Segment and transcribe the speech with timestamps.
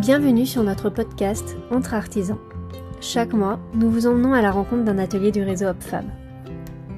[0.00, 2.38] Bienvenue sur notre podcast Entre artisans.
[3.02, 6.06] Chaque mois, nous vous emmenons à la rencontre d'un atelier du réseau HopFab.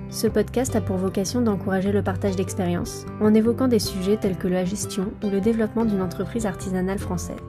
[0.09, 4.47] Ce podcast a pour vocation d'encourager le partage d'expériences en évoquant des sujets tels que
[4.47, 7.41] la gestion ou le développement d'une entreprise artisanale française.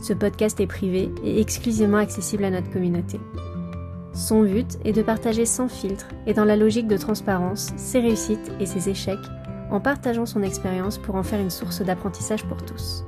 [0.00, 3.18] Ce podcast est privé et exclusivement accessible à notre communauté.
[4.12, 8.52] Son but est de partager sans filtre et dans la logique de transparence ses réussites
[8.60, 9.18] et ses échecs
[9.72, 13.04] en partageant son expérience pour en faire une source d'apprentissage pour tous.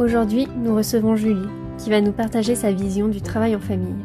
[0.00, 1.46] Aujourd'hui, nous recevons Julie,
[1.76, 4.02] qui va nous partager sa vision du travail en famille.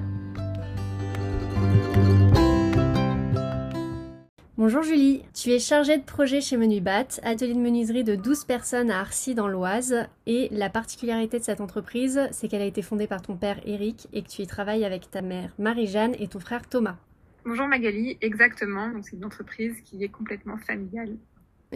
[4.57, 8.91] Bonjour Julie, tu es chargée de projet chez Menubat, atelier de menuiserie de 12 personnes
[8.91, 10.09] à Arcy dans l'Oise.
[10.27, 14.09] Et la particularité de cette entreprise, c'est qu'elle a été fondée par ton père Eric
[14.11, 16.97] et que tu y travailles avec ta mère Marie-Jeanne et ton frère Thomas.
[17.45, 18.91] Bonjour Magali, exactement.
[19.01, 21.15] c'est une entreprise qui est complètement familiale.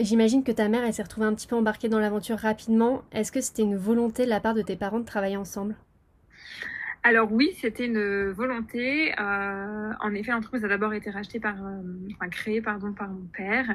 [0.02, 3.04] J'imagine que ta mère, elle s'est retrouvée un petit peu embarquée dans l'aventure rapidement.
[3.12, 5.76] Est-ce que c'était une volonté de la part de tes parents de travailler ensemble?
[7.04, 9.14] Alors oui, c'était une volonté.
[9.20, 11.82] Euh, en effet, l'entreprise a d'abord été rachetée par, euh,
[12.14, 13.66] enfin créée pardon par mon père,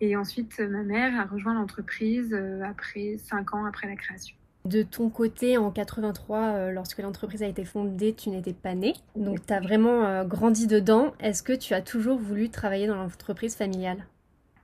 [0.00, 4.34] et ensuite ma mère a rejoint l'entreprise euh, après cinq ans après la création.
[4.64, 9.46] De ton côté, en 83, lorsque l'entreprise a été fondée, tu n'étais pas née, donc
[9.46, 11.14] tu as vraiment grandi dedans.
[11.20, 14.04] Est-ce que tu as toujours voulu travailler dans l'entreprise familiale?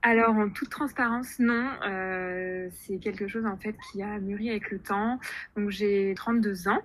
[0.02, 1.70] Alors en toute transparence, non.
[1.86, 5.20] Euh, c'est quelque chose en fait qui a mûri avec le temps.
[5.56, 6.82] Donc j'ai 32 ans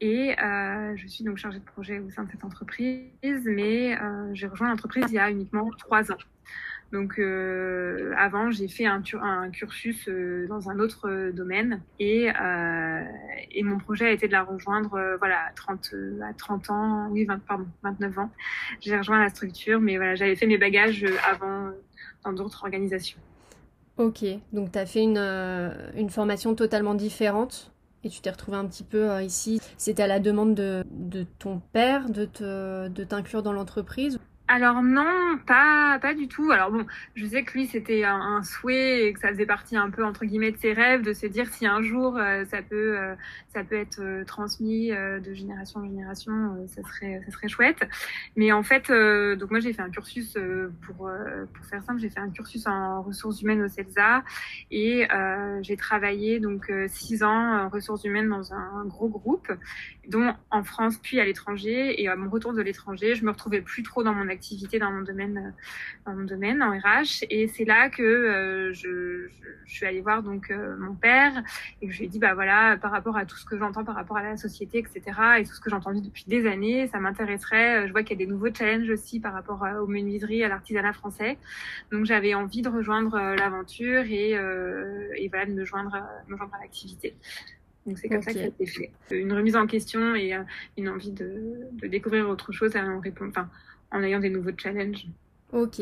[0.00, 3.10] et euh, je suis donc chargée de projet au sein de cette entreprise,
[3.44, 6.18] mais euh, j'ai rejoint l'entreprise il y a uniquement trois ans.
[6.92, 12.28] Donc euh, avant, j'ai fait un, un cursus euh, dans un autre euh, domaine et,
[13.50, 17.24] et mon projet a été de la rejoindre voilà, à 30, à 30 ans, oui,
[17.24, 18.30] 20, pardon, 29 ans.
[18.80, 21.72] J'ai rejoint la structure, mais voilà, j'avais fait mes bagages avant
[22.24, 23.18] dans d'autres organisations.
[23.96, 27.72] Ok, donc tu as fait une, une formation totalement différente
[28.04, 29.60] et tu t'es retrouvée un petit peu ici.
[29.76, 32.24] C'était à la demande de, de ton père de
[33.04, 36.50] t'inclure de dans l'entreprise alors non, pas pas du tout.
[36.50, 39.90] Alors bon, je sais que lui c'était un, souhait et que ça faisait partie un
[39.90, 42.98] peu entre guillemets de ses rêves de se dire si un jour euh, ça peut
[42.98, 43.14] euh,
[43.52, 47.86] ça peut être euh, transmis de génération en génération, ça serait ça serait chouette.
[48.36, 48.90] Mais en fait,
[49.36, 50.38] donc moi j'ai fait un cursus
[50.86, 51.10] pour
[51.54, 54.24] pour faire simple, j'ai fait un cursus en ressources humaines au CELSA
[54.70, 55.06] et
[55.60, 59.52] j'ai travaillé donc six ans en ressources humaines dans un, gros groupe,
[60.08, 62.00] dont en France puis à l'étranger.
[62.00, 64.92] Et à mon retour de l'étranger, je me retrouvais plus trop dans mon activité dans
[64.92, 65.50] mon domaine, euh,
[66.06, 67.24] dans mon domaine en RH.
[67.28, 69.28] Et c'est là que euh, je,
[69.66, 71.42] je, suis allée voir donc euh, mon père
[71.82, 73.84] et que je lui ai dit bah voilà par rapport à tout ce que j'entends
[73.84, 75.00] par rapport à la société, etc.
[75.40, 77.88] Et tout ce que j'ai entendu depuis des années, ça m'intéresserait.
[77.88, 80.92] Je vois qu'il y a des nouveaux challenges aussi par rapport aux menuiseries, à l'artisanat
[80.92, 81.36] français.
[81.90, 85.96] Donc j'avais envie de rejoindre l'aventure et, et voilà de me joindre,
[86.28, 87.14] me joindre à l'activité.
[87.86, 88.90] Donc c'est comme ça que ça a été fait.
[89.10, 90.36] Une remise en question et
[90.76, 93.48] une envie de, de découvrir autre chose en, répond, enfin,
[93.92, 95.06] en ayant des nouveaux challenges.
[95.52, 95.80] Ok.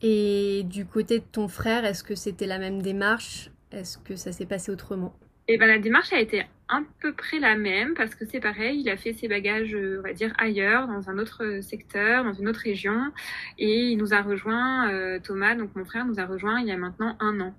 [0.00, 3.50] Et du côté de ton frère, est-ce que c'était la même démarche?
[3.72, 5.14] Est-ce que ça s'est passé autrement?
[5.48, 8.80] Eh ben la démarche a été à peu près la même parce que c'est pareil,
[8.80, 12.48] il a fait ses bagages, on va dire ailleurs, dans un autre secteur, dans une
[12.48, 13.10] autre région,
[13.58, 16.70] et il nous a rejoint, euh, Thomas, donc mon frère, nous a rejoint il y
[16.70, 17.54] a maintenant un an.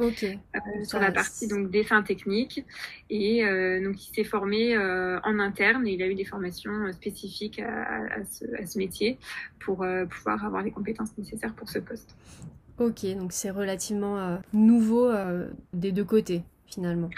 [0.00, 2.64] Euh, sur la partie donc dessin technique.
[3.10, 5.86] Et euh, donc il s'est formé euh, en interne.
[5.86, 9.18] Et il a eu des formations spécifiques à, ce, à ce, métier
[9.60, 12.16] pour pouvoir avoir les compétences nécessaires pour ce poste.
[12.78, 15.12] Ok, donc c'est relativement nouveau
[15.72, 17.10] des deux côtés finalement.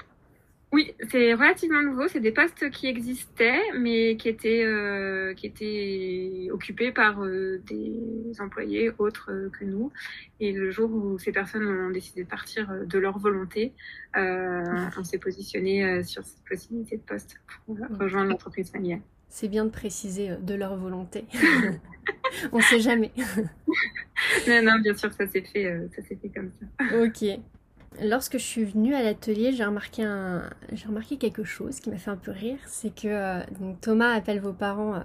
[0.72, 2.09] Oui, c'est relativement nouveau.
[2.09, 8.32] C'est des postes qui existaient, mais qui étaient, euh, qui étaient occupés par euh, des
[8.41, 9.93] employés autres euh, que nous.
[10.41, 13.72] Et le jour où ces personnes ont décidé de partir de leur volonté,
[14.15, 19.00] on s'est positionné sur cette possibilité de poste pour rejoindre l'entreprise familiale.
[19.28, 21.26] C'est bien de préciser de leur volonté.
[22.53, 23.12] on ne sait jamais.
[24.49, 27.03] non, non, bien sûr, ça s'est fait, ça s'est fait comme ça.
[27.03, 27.40] Ok.
[28.03, 30.05] Lorsque je suis venue à l'atelier, j'ai remarqué,
[31.19, 32.59] quelque chose qui m'a fait un peu rire.
[32.67, 33.41] C'est que euh,
[33.81, 35.00] Thomas appelle vos parents euh,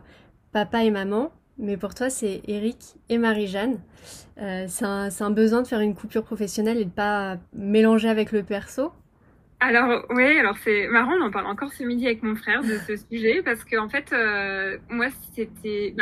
[0.51, 3.79] papa et maman, mais pour toi, c'est Eric et Marie-Jeanne.
[4.39, 8.43] Euh, c'est, un, besoin de faire une coupure professionnelle et de pas mélanger avec le
[8.43, 8.91] perso.
[9.59, 12.79] Alors oui, alors c'est marrant, on en parle encore ce midi avec mon frère de
[12.87, 14.11] ce sujet parce que en fait,
[14.89, 15.93] moi, c'était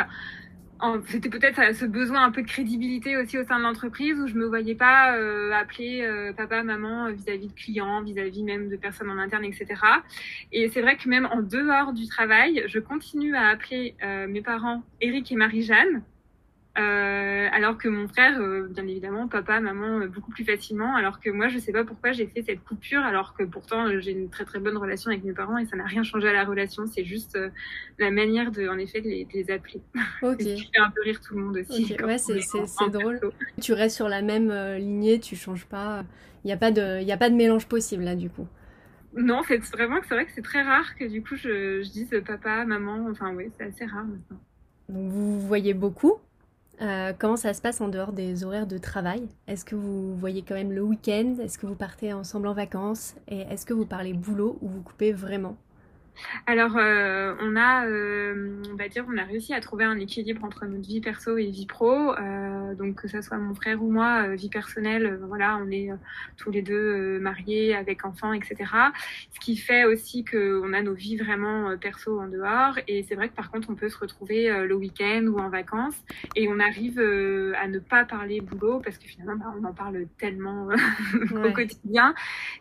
[1.06, 4.34] c'était peut-être ce besoin un peu de crédibilité aussi au sein de l'entreprise où je
[4.34, 8.76] me voyais pas euh, appeler euh, papa, maman euh, vis-à-vis de clients, vis-à-vis même de
[8.76, 9.66] personnes en interne, etc.
[10.52, 13.94] Et c'est vrai que même en dehors du travail, je continue à appeler
[14.28, 16.02] mes parents Eric et Marie-Jeanne
[16.78, 20.94] Euh, alors que mon frère, euh, bien évidemment, papa, maman, euh, beaucoup plus facilement.
[20.94, 24.12] Alors que moi, je sais pas pourquoi j'ai fait cette coupure, alors que pourtant j'ai
[24.12, 26.44] une très très bonne relation avec mes parents et ça n'a rien changé à la
[26.44, 26.86] relation.
[26.86, 27.36] C'est juste
[27.98, 29.80] la manière de, en effet, de les, appeler.
[30.22, 30.38] Ok.
[30.38, 31.96] qui fait un peu rire tout le monde aussi.
[32.04, 33.20] Ouais, c'est drôle.
[33.60, 36.04] Tu restes sur la même lignée, tu changes pas.
[36.44, 38.46] Il n'y a pas de, il a pas de mélange possible là, du coup.
[39.14, 41.90] Non, c'est vraiment que c'est vrai que c'est très rare que du coup je, je
[41.90, 43.08] dise papa, maman.
[43.10, 44.40] Enfin, oui, c'est assez rare maintenant.
[44.88, 46.20] Donc vous voyez beaucoup?
[46.80, 49.28] Euh, comment ça se passe en dehors des horaires de travail?
[49.46, 51.36] Est-ce que vous voyez quand même le week-end?
[51.40, 53.14] Est-ce que vous partez ensemble en vacances?
[53.28, 55.56] Et est-ce que vous parlez boulot ou vous coupez vraiment?
[56.46, 60.44] Alors, euh, on a, euh, on va dire, on a réussi à trouver un équilibre
[60.44, 62.14] entre notre vie perso et vie pro.
[62.14, 65.90] Euh, donc, que ce soit mon frère ou moi, vie personnelle, voilà, on est
[66.36, 68.56] tous les deux mariés avec enfants, etc.
[69.32, 72.78] Ce qui fait aussi qu'on a nos vies vraiment perso en dehors.
[72.88, 76.00] Et c'est vrai que par contre, on peut se retrouver le week-end ou en vacances
[76.36, 80.06] et on arrive à ne pas parler boulot parce que finalement, bah, on en parle
[80.18, 80.68] tellement
[81.44, 82.14] au quotidien,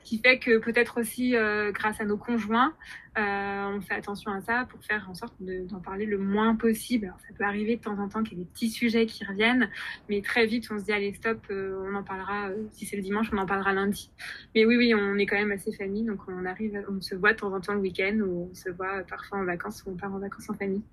[0.04, 1.36] qui fait que peut-être aussi
[1.74, 2.74] grâce à nos conjoints,
[3.18, 7.06] euh, on fait attention à ça pour faire en sorte d'en parler le moins possible.
[7.06, 9.24] Alors, ça peut arriver de temps en temps qu'il y ait des petits sujets qui
[9.26, 9.70] reviennent,
[10.10, 12.50] mais très vite on se dit allez stop, euh, on en parlera.
[12.50, 14.12] Euh, si c'est le dimanche, on en parlera lundi.
[14.56, 17.34] Mais oui, oui, on est quand même assez famille, donc on arrive, on se voit
[17.34, 19.96] de temps en temps le week-end ou on se voit parfois en vacances ou on
[19.96, 20.84] part en vacances en famille.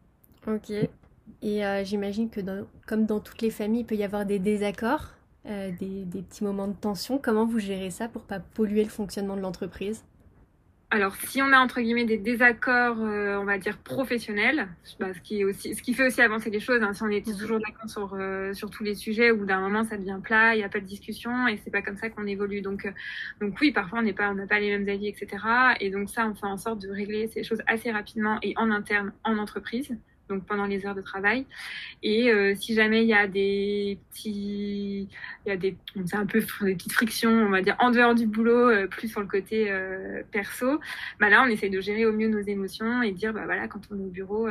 [0.46, 0.70] Ok.
[1.42, 2.40] Et j'imagine que
[2.86, 5.14] comme dans toutes les familles, il peut y avoir des désaccords,
[5.44, 7.18] des, des petits moments de tension.
[7.18, 10.04] Comment vous gérez ça pour pas polluer le fonctionnement de l'entreprise?
[10.88, 14.68] Alors, si on a entre guillemets des désaccords, euh, on va dire professionnels,
[15.00, 16.80] bah, ce qui est aussi, ce qui fait aussi avancer les choses.
[16.80, 17.36] Hein, si on est mhm.
[17.36, 20.58] toujours d'accord sur euh, sur tous les sujets, ou d'un moment ça devient plat, il
[20.58, 22.60] n'y a pas de discussion, et c'est pas comme ça qu'on évolue.
[22.60, 22.92] Donc, euh,
[23.40, 25.28] donc oui, parfois on n'est pas, on n'a pas les mêmes avis, etc.
[25.80, 28.70] Et donc ça, on fait en sorte de régler ces choses assez rapidement et en
[28.70, 29.90] interne en entreprise
[30.28, 31.46] donc pendant les heures de travail.
[32.02, 35.08] Et euh, si jamais il y a des petits,
[35.44, 38.14] il y a des, c'est un peu des petites frictions, on va dire en dehors
[38.14, 40.80] du boulot, euh, plus sur le côté euh, perso,
[41.20, 43.80] bah là on essaye de gérer au mieux nos émotions et dire bah voilà quand
[43.90, 44.48] on est au bureau,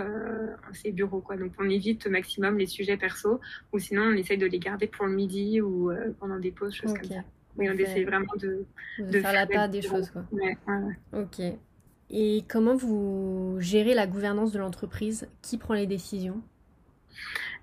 [0.73, 3.39] c'est bureau quoi, donc on évite au maximum les sujets perso,
[3.73, 6.93] ou sinon on essaye de les garder pour le midi ou pendant des pauses, choses
[6.93, 7.23] comme ça.
[7.57, 8.65] Oui, on essaie vraiment de,
[8.99, 10.25] de, faire, la part des choses quoi.
[10.31, 11.57] Ouais, ouais, Ok.
[12.09, 15.27] Et comment vous gérez la gouvernance de l'entreprise?
[15.41, 16.41] Qui prend les décisions?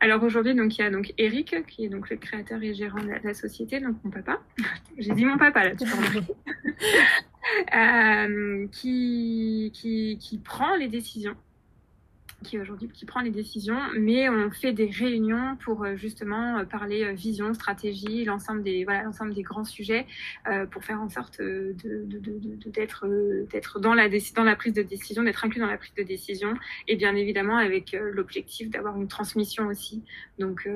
[0.01, 3.01] Alors aujourd'hui, donc il y a donc Eric qui est donc le créateur et gérant
[3.01, 4.41] de la, société, donc mon papa.
[4.99, 5.85] J'ai dit mon papa là, tu
[7.77, 11.37] euh, qui, qui, qui prend les décisions
[12.43, 16.65] qui aujourd'hui qui prend les décisions, mais on fait des réunions pour euh, justement euh,
[16.65, 20.07] parler euh, vision, stratégie, l'ensemble des voilà l'ensemble des grands sujets
[20.71, 21.75] pour faire en sorte de,
[22.67, 23.07] d'être
[23.51, 26.55] d'être dans la dans la prise de décision, d'être inclus dans la prise de décision,
[26.89, 30.03] et bien évidemment avec l'objectif d'avoir une transmission aussi.
[30.39, 30.69] Donc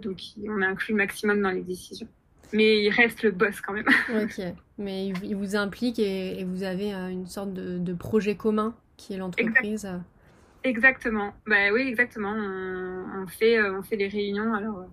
[0.00, 2.08] donc on a inclus le maximum dans les décisions.
[2.52, 3.88] Mais il reste le boss quand même.
[4.22, 4.40] Ok,
[4.78, 9.88] mais il vous implique et, vous avez une sorte de projet commun qui est l'entreprise.
[10.64, 11.34] Exactement.
[11.46, 12.34] Bah oui, exactement.
[12.34, 14.54] On, fait, euh, on fait des réunions.
[14.54, 14.86] Alors, euh,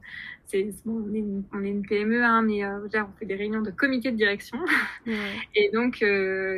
[0.46, 3.36] c'est bon, on, est une, on est une PME, hein, mais euh, on fait des
[3.36, 4.60] réunions de comité de direction,
[5.56, 6.04] et donc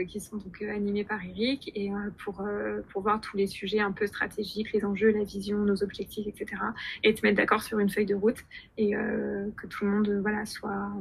[0.08, 2.46] qui sont donc animées par Eric, et pour
[2.90, 6.62] pour voir tous les sujets un peu stratégiques, les enjeux, la vision, nos objectifs, etc.
[7.04, 8.44] Et te mettre d'accord sur une feuille de route
[8.78, 10.92] et que tout le monde voilà soit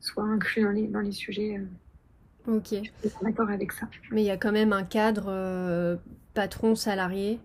[0.00, 1.60] soit inclus dans les dans les sujets.
[2.48, 2.68] Ok.
[3.04, 3.86] Je suis d'accord avec ça.
[4.10, 5.98] Mais il y a quand même un cadre
[6.34, 7.38] patron salarié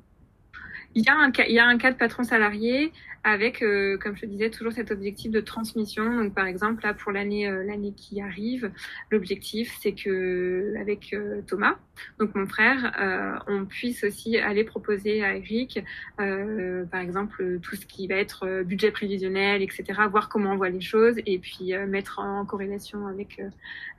[0.96, 2.92] il y, a un, il y a un cadre patron salarié
[3.24, 6.18] avec, euh, comme je te disais, toujours cet objectif de transmission.
[6.18, 8.72] Donc, par exemple, là, pour l'année euh, l'année qui arrive,
[9.12, 11.78] l'objectif, c'est que avec euh, Thomas,
[12.20, 15.80] donc mon frère, on puisse aussi aller proposer à Eric,
[16.18, 20.82] par exemple, tout ce qui va être budget prévisionnel, etc., voir comment on voit les
[20.82, 23.42] choses et puis mettre en corrélation avec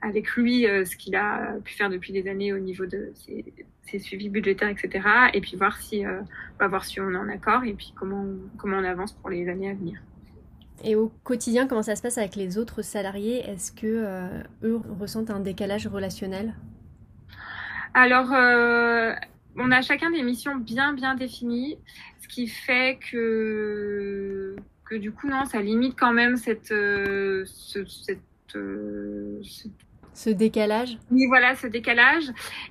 [0.01, 3.45] avec lui ce qu'il a pu faire depuis des années au niveau de ses
[3.85, 5.07] ses suivis budgétaires, etc.
[5.33, 6.21] Et puis voir si, euh,
[6.59, 8.25] va voir si on est en accord et puis comment,
[8.57, 9.99] comment on avance pour les années à venir.
[10.83, 13.39] Et au quotidien, comment ça se passe avec les autres salariés?
[13.49, 16.53] Est-ce que euh, eux ressentent un décalage relationnel?
[17.93, 19.13] Alors, euh,
[19.57, 21.77] on a chacun des missions bien bien définies,
[22.21, 26.73] ce qui fait que que du coup non, ça limite quand même cette,
[27.45, 28.57] cette
[30.15, 32.23] ce décalage Oui, voilà, ce décalage.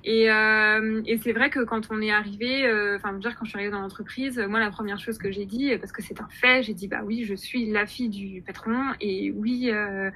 [0.03, 3.51] Et, euh, et c'est vrai que quand on est arrivé, euh, enfin, dire, quand je
[3.51, 6.27] suis arrivée dans l'entreprise, moi, la première chose que j'ai dit, parce que c'est un
[6.29, 10.09] fait, j'ai dit, bah oui, je suis la fille du patron, et oui, euh,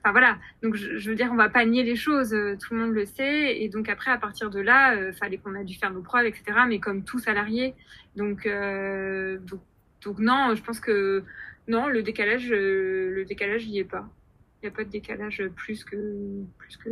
[0.00, 0.38] enfin voilà.
[0.62, 3.62] Donc, je, veux dire, on va pas nier les choses, tout le monde le sait.
[3.62, 6.44] Et donc, après, à partir de là, fallait qu'on a dû faire nos preuves, etc.
[6.66, 7.74] Mais comme tout salarié.
[8.16, 9.60] Donc, donc,
[10.04, 11.22] donc, non, je pense que
[11.68, 14.08] non, le décalage, le décalage, n'y est pas.
[14.62, 15.96] Il n'y a pas de décalage plus que.
[16.58, 16.90] Plus que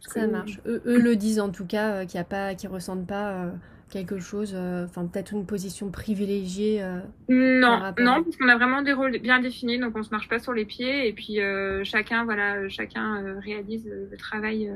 [0.00, 0.60] ça marche.
[0.66, 3.52] Eux, le disent en tout cas, qu'il a pas, qu'ils ressentent pas
[3.90, 8.82] quelque chose, euh, enfin peut-être une position privilégiée euh, Non, non, parce qu'on a vraiment
[8.82, 11.84] des rôles bien définis, donc on se marche pas sur les pieds et puis euh,
[11.84, 14.72] chacun, voilà, chacun réalise le travail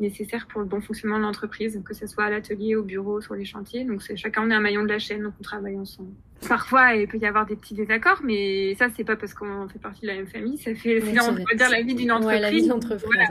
[0.00, 3.34] nécessaire pour le bon fonctionnement de l'entreprise, que ce soit à l'atelier, au bureau, sur
[3.34, 3.84] les chantiers.
[3.84, 6.10] Donc c'est chacun on est un maillon de la chaîne, donc on travaille ensemble.
[6.48, 9.78] Parfois il peut y avoir des petits désaccords, mais ça c'est pas parce qu'on fait
[9.78, 12.40] partie de la même famille, ça fait, on peut dire la vie d'une entreprise.
[12.40, 13.28] la vie d'une entreprise.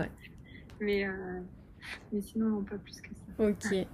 [0.80, 1.06] Mais
[2.12, 3.44] mais sinon pas plus que ça.
[3.44, 3.86] Ok.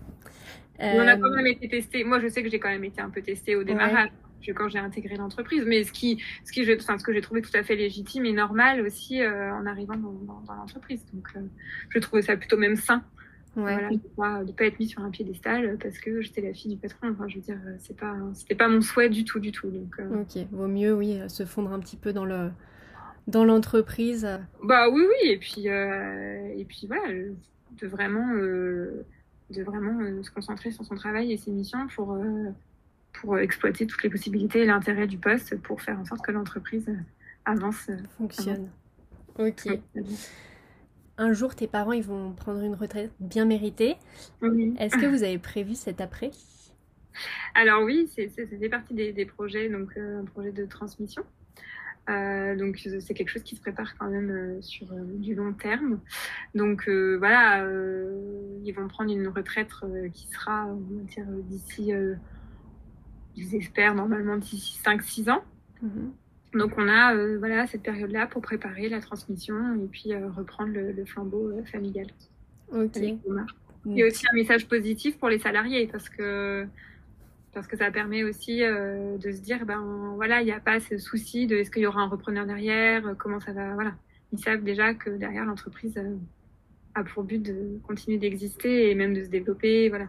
[0.79, 2.03] On a quand euh, même été testé.
[2.03, 4.09] Moi, je sais que j'ai quand même été un peu testé au démarrage.
[4.55, 7.51] Quand j'ai intégré l'entreprise, mais ce qui, ce qui, enfin, ce que j'ai trouvé tout
[7.53, 11.05] à fait légitime et normal aussi euh, en arrivant dans, dans, l'entreprise.
[11.13, 11.41] Donc, euh,
[11.89, 13.03] je trouvais ça plutôt même sain.
[13.55, 13.77] Ouais.
[14.15, 16.77] Voilà, de ne pas, être mis sur un piédestal parce que j'étais la fille du
[16.77, 17.09] patron.
[17.11, 19.69] Enfin, je veux dire, c'est pas, c'était pas mon souhait du tout, du tout.
[19.69, 22.51] Donc, ok, vaut mieux, oui, se fondre un petit peu dans le,
[23.27, 24.27] dans l'entreprise.
[24.63, 28.33] Bah oui, oui, et puis, et puis voilà, de vraiment
[29.49, 32.49] de vraiment euh, se concentrer sur son travail et ses missions pour, euh,
[33.21, 36.89] pour exploiter toutes les possibilités et l'intérêt du poste pour faire en sorte que l'entreprise
[37.45, 37.89] avance.
[37.89, 38.69] Euh, Fonctionne.
[39.37, 39.67] Ok.
[41.17, 43.97] Un jour, tes parents, ils vont prendre une retraite bien méritée.
[44.77, 46.31] Est-ce que vous avez prévu cet après?
[47.55, 51.23] Alors oui, fait partie des, des projets, donc un projet de transmission.
[52.09, 55.53] Euh, donc c'est quelque chose qui se prépare quand même euh, sur euh, du long
[55.53, 55.99] terme.
[56.55, 57.63] Donc voilà,
[58.63, 59.69] ils vont prendre une retraite
[60.13, 60.67] qui sera,
[61.43, 61.91] d'ici,
[63.37, 65.43] j'espère normalement d'ici 5-6 ans.
[65.81, 66.11] Mhm.
[66.53, 71.51] Donc on a voilà cette période-là pour préparer la transmission et puis reprendre le, flambeau
[71.71, 72.07] familial.
[72.71, 72.97] Ok.
[73.85, 76.67] Il y a aussi un message positif pour les salariés parce que
[77.53, 80.79] parce que ça permet aussi euh, de se dire ben voilà il n'y a pas
[80.79, 83.95] ce souci de est-ce qu'il y aura un repreneur derrière euh, comment ça va voilà
[84.31, 86.15] ils savent déjà que derrière l'entreprise euh,
[86.93, 90.07] a pour but de continuer d'exister et même de se développer voilà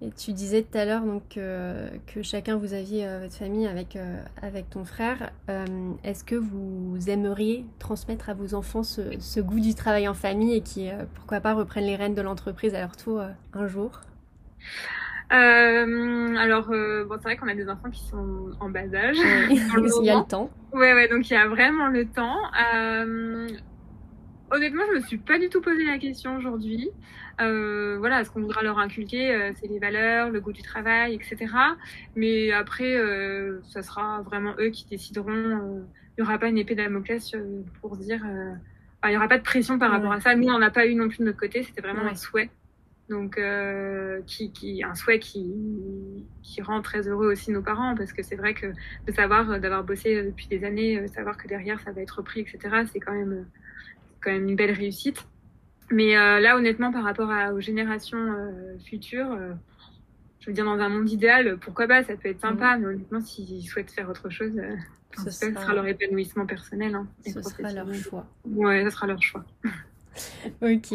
[0.00, 3.98] et tu disais tout à l'heure donc que chacun vous aviez votre famille avec
[4.40, 5.32] avec ton frère
[6.04, 10.54] est-ce que vous aimeriez transmettre à vos enfants ce, ce goût du travail en famille
[10.54, 13.22] et qui pourquoi pas reprennent les rênes de l'entreprise à leur tour
[13.54, 14.02] un jour?
[15.32, 19.16] Euh, alors, euh, bon, c'est vrai qu'on a des enfants qui sont en bas âge.
[19.50, 20.50] il y a le temps.
[20.72, 22.36] Ouais, ouais, donc il y a vraiment le temps.
[24.52, 26.90] Euh, honnêtement, je me suis pas du tout posé la question aujourd'hui.
[27.40, 31.14] Euh, voilà, ce qu'on voudra leur inculquer, euh, c'est les valeurs, le goût du travail,
[31.14, 31.46] etc.
[32.16, 35.84] Mais après, euh, ça sera vraiment eux qui décideront.
[36.16, 37.36] Il n'y aura pas une épée d'Amoclès
[37.80, 38.24] pour dire.
[39.04, 40.34] il n'y aura pas de pression par rapport à ça.
[40.34, 41.62] Nous, on n'a pas eu non plus de notre côté.
[41.62, 42.50] C'était vraiment un souhait
[43.08, 45.54] donc, euh, qui, qui, un souhait qui,
[46.42, 48.66] qui rend très heureux aussi nos parents, parce que c'est vrai que
[49.06, 52.18] de savoir, euh, d'avoir bossé depuis des années, euh, savoir que derrière ça va être
[52.18, 53.46] repris, etc., c'est quand même,
[54.20, 55.26] quand même une belle réussite.
[55.90, 58.34] Mais là, honnêtement, par rapport à, aux générations
[58.84, 59.38] futures,
[60.40, 62.80] je veux dire, dans un monde idéal, pourquoi pas, ça peut être sympa, mmh.
[62.80, 64.60] mais honnêtement, s'ils souhaitent faire autre chose,
[65.16, 65.74] ce sera...
[65.74, 66.94] leur épanouissement personnel.
[66.94, 68.26] Hein, ce sera leur choix.
[68.44, 69.44] Ouais, ce sera leur choix.
[70.62, 70.92] ok.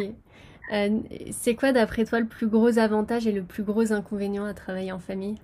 [0.72, 1.00] Euh,
[1.30, 4.92] c'est quoi d'après toi le plus gros avantage et le plus gros inconvénient à travailler
[4.92, 5.36] en famille?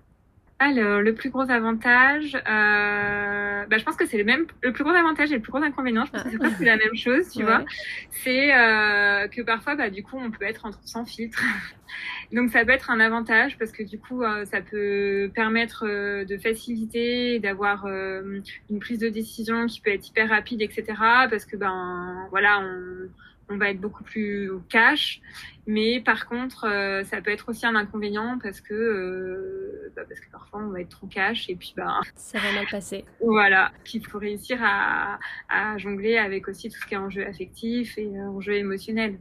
[0.63, 4.85] Alors, le plus gros avantage, euh, bah, je pense que c'est le même, le plus
[4.85, 6.05] gros avantage et le plus gros inconvénient.
[6.05, 7.65] Je pense que c'est presque la même chose, tu vois.
[8.11, 11.43] C'est euh, que parfois, bah, du coup, on peut être sans filtre.
[12.33, 16.27] Donc, ça peut être un avantage parce que du coup, euh, ça peut permettre euh,
[16.27, 20.85] de faciliter, d'avoir euh, une prise de décision qui peut être hyper rapide, etc.
[21.31, 23.09] Parce que ben, voilà, on
[23.51, 25.21] on va être beaucoup plus cash.
[25.67, 30.21] Mais par contre, euh, ça peut être aussi un inconvénient parce que, euh, bah, parce
[30.21, 33.05] que parfois on va être trop cash et puis bah, ça va mal passer.
[33.21, 37.99] Voilà, qu'il faut réussir à, à, jongler avec aussi tout ce qui est enjeu affectif
[37.99, 39.19] et euh, enjeu émotionnel.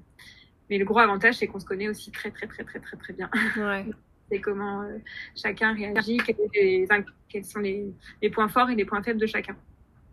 [0.70, 3.14] Mais le gros avantage, c'est qu'on se connaît aussi très très très très très très
[3.14, 3.30] bien.
[3.58, 3.86] Ouais.
[4.32, 4.88] c'est comment
[5.36, 9.56] chacun réagit, quels, sont les, les points forts et les points faibles de chacun.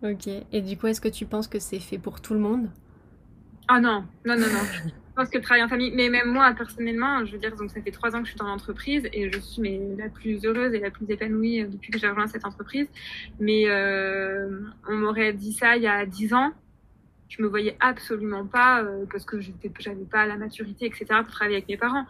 [0.02, 0.26] Ok.
[0.52, 2.70] Et du coup, est-ce que tu penses que c'est fait pour tout le monde?
[3.68, 4.64] Ah non, non, non, non.
[5.16, 7.70] je pense que le travail en famille, mais même moi personnellement, je veux dire, donc
[7.70, 10.44] ça fait trois ans que je suis dans l'entreprise et je suis mais la plus
[10.44, 12.86] heureuse et la plus épanouie euh, depuis que j'ai rejoint cette entreprise.
[13.40, 16.52] Mais euh, on m'aurait dit ça il y a dix ans,
[17.28, 21.06] je me voyais absolument pas euh, parce que j'avais pas la maturité, etc.
[21.22, 22.04] pour travailler avec mes parents.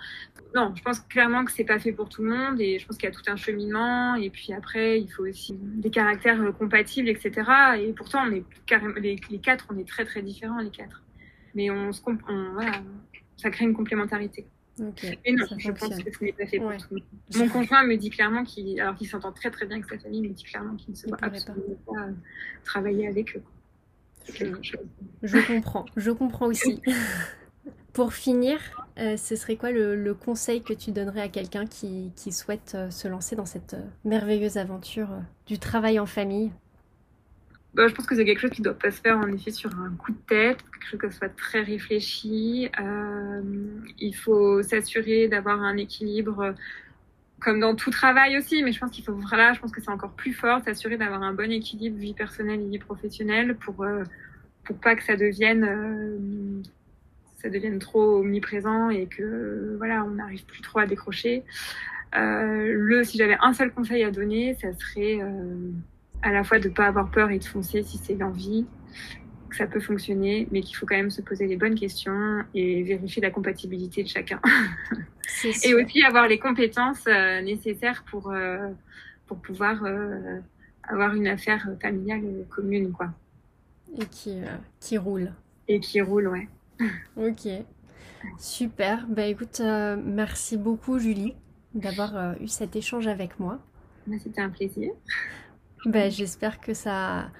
[0.54, 2.96] Non, je pense clairement que c'est pas fait pour tout le monde et je pense
[2.96, 7.08] qu'il y a tout un cheminement et puis après il faut aussi des caractères compatibles,
[7.08, 7.32] etc.
[7.78, 8.44] Et pourtant on est
[9.00, 11.02] les, les quatre, on est très très différents les quatre
[11.56, 12.00] mais on se
[12.52, 12.82] voilà,
[13.36, 14.46] ça crée une complémentarité.
[15.24, 16.98] Et non, je pense que ce n'est pas fait pour tout.
[17.36, 20.20] Mon conjoint me dit clairement qu'il, alors qu'il s'entend très très bien avec sa famille,
[20.20, 21.92] il me dit clairement qu'il ne se voit absolument pas.
[21.94, 22.08] pas
[22.62, 23.42] travailler avec eux.
[25.22, 26.82] Je, comprends, je comprends aussi.
[27.92, 28.58] Pour finir,
[28.98, 33.08] euh, ce serait quoi le, conseil que tu donnerais à quelqu'un qui, souhaite euh, se
[33.08, 35.08] lancer dans cette euh, merveilleuse aventure
[35.46, 36.52] du travail en famille?
[37.76, 39.50] Bah, je pense que c'est quelque chose qui ne doit pas se faire en effet
[39.50, 42.70] sur un coup de tête, quelque chose qui soit très réfléchi.
[43.98, 46.54] il faut s'assurer d'avoir un équilibre
[47.40, 49.90] comme dans tout travail aussi, mais je pense qu'il faut là, je pense que c'est
[49.90, 54.04] encore plus fort, s'assurer d'avoir un bon équilibre vie personnelle et vie professionnelle pour euh,
[54.82, 56.62] pas que ça devienne euh,
[57.36, 61.44] ça devienne trop omniprésent et que voilà, on n'arrive plus trop à décrocher.
[62.16, 65.20] Euh, le si j'avais un seul conseil à donner, ça serait
[66.22, 68.66] à la fois de pas avoir peur et de foncer si c'est l'envie,
[69.48, 72.82] que ça peut fonctionner, mais qu'il faut quand même se poser les bonnes questions et
[72.82, 74.40] vérifier la compatibilité de chacun.
[75.64, 78.70] et aussi avoir les compétences euh, nécessaires pour, euh,
[79.26, 80.40] pour pouvoir euh,
[80.82, 83.12] avoir une affaire familiale commune, quoi.
[83.98, 84.40] Et qui,
[84.80, 85.32] qui roule.
[85.68, 86.48] Et qui roule, ouais.
[87.16, 87.48] ok.
[88.38, 89.06] Super.
[89.08, 91.34] Bah écoute, merci beaucoup Julie
[91.74, 93.60] d'avoir eu cet échange avec moi.
[94.06, 94.90] Bah, c'était un plaisir.
[95.86, 97.30] Bah, J'espère que ça,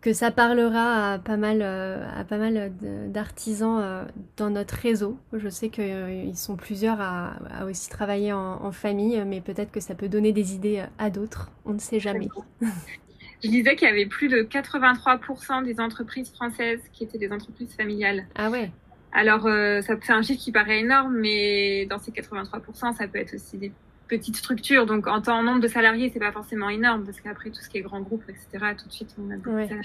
[0.00, 2.72] que ça parlera à pas mal, euh, à pas mal
[3.08, 4.04] d'artisans euh,
[4.36, 5.18] dans notre réseau.
[5.32, 9.94] Je sais qu'ils euh, sont plusieurs à, aussi travailler en, famille, mais peut-être que ça
[9.94, 11.52] peut donner des idées à d'autres.
[11.64, 12.28] On ne sait jamais.
[13.44, 17.72] Je disais qu'il y avait plus de 83% des entreprises françaises qui étaient des entreprises
[17.74, 18.26] familiales.
[18.34, 18.70] Ah ouais.
[19.12, 23.34] Alors, ça c'est un chiffre qui paraît énorme, mais dans ces 83%, ça peut être
[23.34, 23.72] aussi des
[24.08, 24.86] petite structure.
[24.86, 27.78] Donc, en temps nombre de salariés, c'est pas forcément énorme parce qu'après tout ce qui
[27.78, 29.80] est grand groupe, etc., tout de suite, on a beaucoup de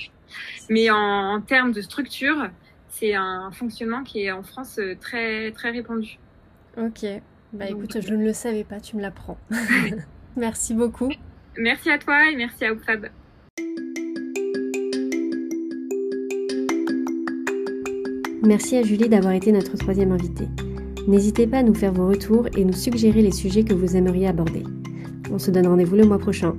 [0.69, 2.49] Mais en, termes de structure,
[2.89, 6.19] c'est un fonctionnement qui est en France euh, très, très répandu.
[6.77, 7.05] Ok.
[7.53, 9.37] Bah écoute, je ne le savais pas, tu me l'apprends.
[10.37, 11.11] merci beaucoup.
[11.57, 13.07] Merci à toi et merci à Oupfab.
[18.43, 20.47] Merci à Julie d'avoir été notre troisième invitée.
[21.11, 24.27] N'hésitez pas à nous faire vos retours et nous suggérer les sujets que vous aimeriez
[24.27, 24.63] aborder.
[25.29, 26.55] On se donne rendez-vous le mois prochain.